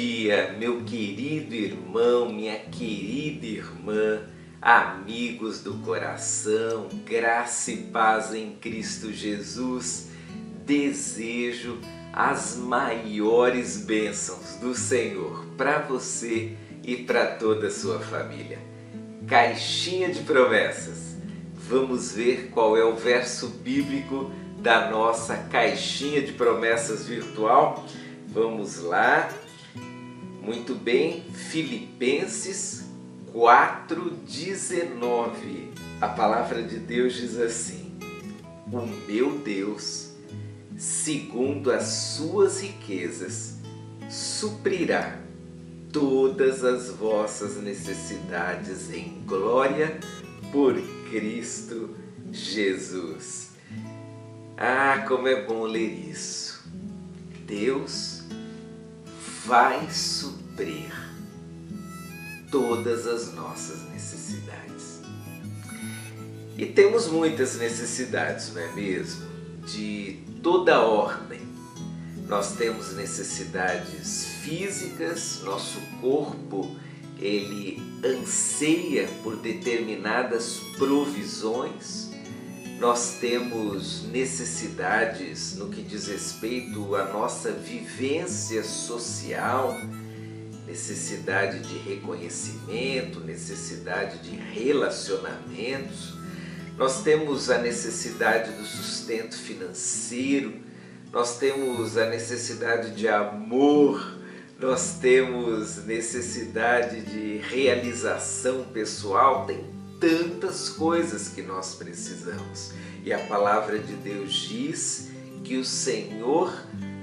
dia, 0.00 0.56
meu 0.58 0.82
querido 0.82 1.54
irmão, 1.54 2.32
minha 2.32 2.58
querida 2.58 3.44
irmã, 3.44 4.22
amigos 4.60 5.60
do 5.60 5.74
coração, 5.74 6.88
graça 7.04 7.70
e 7.70 7.76
paz 7.76 8.32
em 8.32 8.52
Cristo 8.52 9.12
Jesus. 9.12 10.08
Desejo 10.64 11.78
as 12.14 12.56
maiores 12.56 13.76
bênçãos 13.76 14.56
do 14.58 14.74
Senhor 14.74 15.44
para 15.58 15.80
você 15.80 16.56
e 16.82 16.96
para 16.96 17.26
toda 17.36 17.66
a 17.66 17.70
sua 17.70 17.98
família. 17.98 18.58
Caixinha 19.26 20.08
de 20.08 20.20
promessas. 20.20 21.14
Vamos 21.54 22.12
ver 22.12 22.48
qual 22.54 22.74
é 22.74 22.82
o 22.82 22.96
verso 22.96 23.48
bíblico 23.48 24.30
da 24.60 24.90
nossa 24.90 25.36
caixinha 25.36 26.22
de 26.22 26.32
promessas 26.32 27.06
virtual. 27.06 27.84
Vamos 28.26 28.82
lá, 28.82 29.28
muito 30.52 30.74
bem, 30.74 31.22
Filipenses 31.32 32.82
4,19. 33.32 35.68
A 36.00 36.08
palavra 36.08 36.60
de 36.60 36.76
Deus 36.76 37.14
diz 37.14 37.38
assim: 37.38 37.96
O 38.72 38.84
meu 39.06 39.38
Deus, 39.38 40.10
segundo 40.76 41.70
as 41.70 41.84
suas 41.84 42.62
riquezas, 42.62 43.58
suprirá 44.08 45.20
todas 45.92 46.64
as 46.64 46.90
vossas 46.90 47.56
necessidades 47.62 48.92
em 48.92 49.22
glória 49.24 50.00
por 50.50 50.74
Cristo 51.10 51.94
Jesus. 52.32 53.50
Ah, 54.56 55.04
como 55.06 55.28
é 55.28 55.44
bom 55.44 55.62
ler 55.62 56.10
isso! 56.10 56.68
Deus 57.46 58.19
vai 59.44 59.90
suprir 59.90 60.92
todas 62.50 63.06
as 63.06 63.32
nossas 63.34 63.82
necessidades. 63.90 65.00
E 66.56 66.66
temos 66.66 67.06
muitas 67.06 67.56
necessidades, 67.56 68.52
não 68.52 68.60
é 68.60 68.72
mesmo? 68.72 69.26
De 69.66 70.18
toda 70.42 70.80
ordem. 70.80 71.40
Nós 72.28 72.52
temos 72.56 72.94
necessidades 72.94 74.26
físicas, 74.42 75.40
nosso 75.42 75.80
corpo 76.00 76.76
ele 77.20 77.80
anseia 78.04 79.06
por 79.22 79.36
determinadas 79.36 80.60
provisões. 80.78 82.09
Nós 82.80 83.18
temos 83.20 84.04
necessidades 84.10 85.54
no 85.54 85.68
que 85.68 85.82
diz 85.82 86.08
respeito 86.08 86.96
à 86.96 87.04
nossa 87.12 87.52
vivência 87.52 88.64
social, 88.64 89.76
necessidade 90.66 91.58
de 91.58 91.76
reconhecimento, 91.76 93.20
necessidade 93.20 94.20
de 94.20 94.34
relacionamentos, 94.34 96.14
nós 96.78 97.02
temos 97.02 97.50
a 97.50 97.58
necessidade 97.58 98.52
do 98.52 98.64
sustento 98.64 99.36
financeiro, 99.36 100.54
nós 101.12 101.36
temos 101.36 101.98
a 101.98 102.06
necessidade 102.08 102.92
de 102.92 103.06
amor, 103.06 104.18
nós 104.58 104.94
temos 104.98 105.84
necessidade 105.84 107.02
de 107.02 107.36
realização 107.46 108.64
pessoal, 108.72 109.44
tem 109.44 109.79
tantas 110.00 110.70
coisas 110.70 111.28
que 111.28 111.42
nós 111.42 111.74
precisamos. 111.74 112.72
E 113.04 113.12
a 113.12 113.18
palavra 113.18 113.78
de 113.78 113.92
Deus 113.94 114.32
diz 114.32 115.10
que 115.44 115.56
o 115.56 115.64
Senhor 115.64 116.52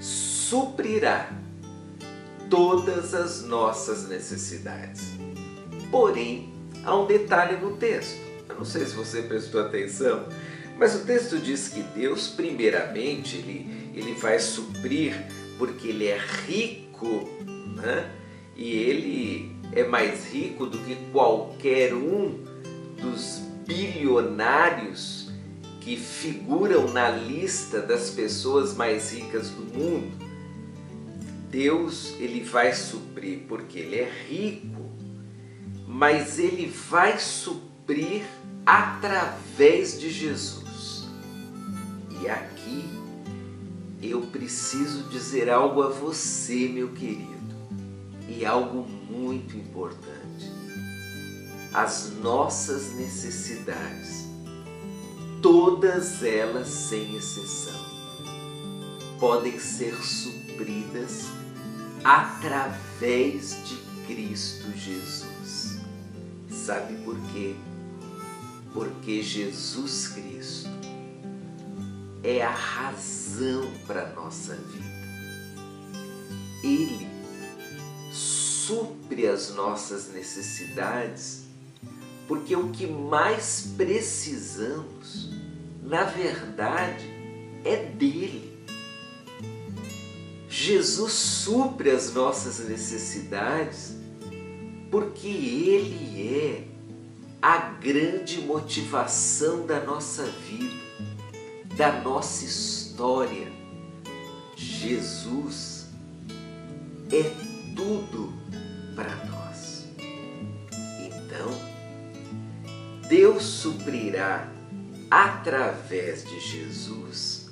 suprirá 0.00 1.30
todas 2.48 3.14
as 3.14 3.42
nossas 3.42 4.08
necessidades. 4.08 5.12
Porém, 5.90 6.52
há 6.84 6.96
um 6.96 7.06
detalhe 7.06 7.56
no 7.56 7.76
texto. 7.76 8.18
Eu 8.48 8.56
não 8.56 8.64
sei 8.64 8.86
se 8.86 8.94
você 8.94 9.22
prestou 9.22 9.60
atenção, 9.60 10.28
mas 10.78 10.94
o 10.94 11.04
texto 11.04 11.38
diz 11.38 11.68
que 11.68 11.82
Deus, 11.82 12.28
primeiramente, 12.28 13.36
ele, 13.36 13.90
ele 13.94 14.14
vai 14.14 14.38
suprir 14.38 15.14
porque 15.58 15.88
ele 15.88 16.06
é 16.06 16.18
rico, 16.18 17.28
né? 17.76 18.10
e 18.56 18.72
ele 18.72 19.56
é 19.72 19.84
mais 19.84 20.32
rico 20.32 20.66
do 20.66 20.78
que 20.78 20.96
qualquer 21.12 21.92
um 21.92 22.45
bilionários 24.16 25.28
que 25.80 25.96
figuram 25.96 26.92
na 26.92 27.10
lista 27.10 27.80
das 27.80 28.10
pessoas 28.10 28.74
mais 28.74 29.12
ricas 29.12 29.50
do 29.50 29.62
mundo. 29.62 30.16
Deus 31.50 32.14
ele 32.18 32.42
vai 32.42 32.74
suprir 32.74 33.40
porque 33.46 33.78
ele 33.78 33.96
é 33.96 34.10
rico, 34.28 34.90
mas 35.86 36.38
ele 36.38 36.66
vai 36.66 37.18
suprir 37.18 38.24
através 38.64 40.00
de 40.00 40.10
Jesus. 40.10 41.08
E 42.20 42.28
aqui 42.28 42.84
eu 44.02 44.22
preciso 44.22 45.04
dizer 45.08 45.48
algo 45.48 45.82
a 45.82 45.88
você, 45.88 46.68
meu 46.68 46.88
querido, 46.88 47.54
e 48.28 48.44
algo 48.44 48.86
muito 49.08 49.56
importante. 49.56 50.55
As 51.76 52.10
nossas 52.22 52.94
necessidades, 52.94 54.24
todas 55.42 56.22
elas 56.22 56.68
sem 56.68 57.14
exceção, 57.14 57.84
podem 59.20 59.60
ser 59.60 59.94
supridas 60.02 61.26
através 62.02 63.58
de 63.66 63.76
Cristo 64.06 64.72
Jesus. 64.74 65.82
Sabe 66.48 66.96
por 67.04 67.20
quê? 67.34 67.54
Porque 68.72 69.22
Jesus 69.22 70.08
Cristo 70.08 70.70
é 72.24 72.42
a 72.42 72.54
razão 72.54 73.70
para 73.86 74.04
a 74.08 74.12
nossa 74.14 74.54
vida. 74.54 74.96
Ele 76.64 77.06
supre 78.10 79.26
as 79.26 79.54
nossas 79.54 80.08
necessidades, 80.08 81.45
porque 82.26 82.56
o 82.56 82.70
que 82.70 82.86
mais 82.86 83.72
precisamos, 83.76 85.30
na 85.82 86.04
verdade, 86.04 87.08
é 87.64 87.76
dele. 87.76 88.56
Jesus 90.48 91.12
supre 91.12 91.90
as 91.90 92.12
nossas 92.14 92.66
necessidades 92.68 93.96
porque 94.90 95.28
Ele 95.28 96.38
é 96.38 96.64
a 97.42 97.58
grande 97.58 98.40
motivação 98.40 99.66
da 99.66 99.80
nossa 99.84 100.24
vida, 100.24 100.74
da 101.76 102.00
nossa 102.00 102.44
história. 102.44 103.52
Jesus 104.56 105.86
é 107.12 107.22
tudo 107.76 108.32
Deus 113.08 113.44
suprirá 113.44 114.50
através 115.10 116.24
de 116.24 116.40
Jesus, 116.40 117.50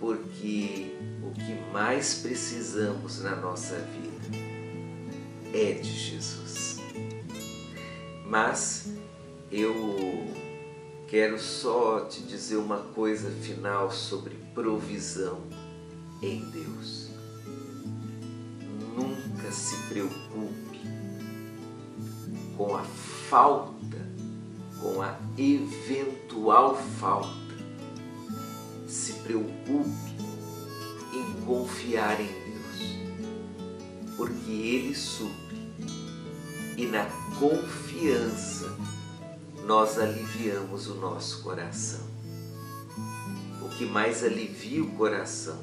porque 0.00 0.96
o 1.22 1.32
que 1.32 1.54
mais 1.72 2.14
precisamos 2.14 3.20
na 3.20 3.36
nossa 3.36 3.76
vida 3.76 4.38
é 5.52 5.72
de 5.72 5.92
Jesus. 5.92 6.78
Mas 8.26 8.88
eu 9.52 9.74
quero 11.08 11.38
só 11.38 12.00
te 12.06 12.22
dizer 12.22 12.56
uma 12.56 12.78
coisa 12.78 13.30
final 13.30 13.90
sobre 13.92 14.34
provisão 14.54 15.42
em 16.22 16.40
Deus. 16.50 17.10
Nunca 18.96 19.52
se 19.52 19.76
preocupe 19.88 20.80
com 22.56 22.76
a 22.76 22.82
falta, 23.28 24.03
com 24.80 25.02
a 25.02 25.16
eventual 25.36 26.76
falta. 26.76 27.54
Se 28.86 29.14
preocupe 29.14 30.14
em 31.12 31.44
confiar 31.44 32.20
em 32.20 32.26
Deus, 32.26 34.16
porque 34.16 34.50
Ele 34.50 34.94
supre 34.94 35.44
e 36.76 36.86
na 36.86 37.06
confiança 37.38 38.76
nós 39.64 39.98
aliviamos 39.98 40.88
o 40.88 40.94
nosso 40.94 41.42
coração. 41.42 42.04
O 43.62 43.68
que 43.68 43.86
mais 43.86 44.22
alivia 44.22 44.82
o 44.82 44.90
coração 44.92 45.58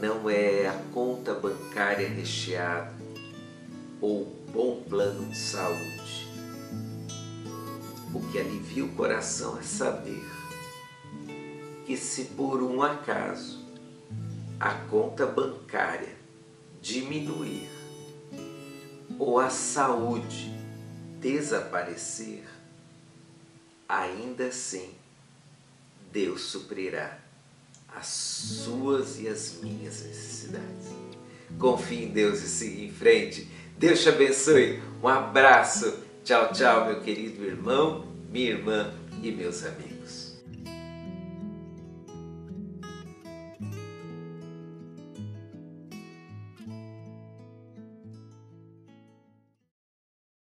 não 0.00 0.28
é 0.30 0.66
a 0.66 0.72
conta 0.92 1.34
bancária 1.34 2.08
recheada 2.08 2.94
ou 4.00 4.34
bom 4.52 4.82
plano 4.88 5.28
de 5.28 5.36
saúde. 5.36 6.29
O 8.12 8.20
que 8.30 8.38
alivia 8.38 8.84
o 8.84 8.92
coração 8.92 9.58
é 9.58 9.62
saber 9.62 10.24
que 11.86 11.96
se 11.96 12.24
por 12.26 12.62
um 12.62 12.82
acaso 12.82 13.64
a 14.58 14.74
conta 14.74 15.26
bancária 15.26 16.14
diminuir 16.80 17.68
ou 19.18 19.38
a 19.38 19.50
saúde 19.50 20.52
desaparecer, 21.20 22.44
ainda 23.88 24.46
assim 24.46 24.94
Deus 26.12 26.42
suprirá 26.42 27.18
as 27.94 28.06
suas 28.06 29.18
e 29.20 29.28
as 29.28 29.58
minhas 29.62 30.02
necessidades. 30.02 30.88
Confie 31.58 32.04
em 32.04 32.08
Deus 32.08 32.42
e 32.42 32.48
siga 32.48 32.82
em 32.82 32.92
frente. 32.92 33.48
Deus 33.76 34.02
te 34.02 34.08
abençoe. 34.08 34.80
Um 35.02 35.08
abraço. 35.08 36.09
Tchau, 36.22 36.52
tchau, 36.52 36.84
meu 36.86 37.00
querido 37.00 37.44
irmão, 37.44 38.04
minha 38.30 38.50
irmã 38.50 38.92
e 39.22 39.32
meus 39.32 39.64
amigos. 39.64 40.39